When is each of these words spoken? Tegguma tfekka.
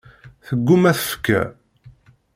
Tegguma 0.47 0.91
tfekka. 0.99 1.41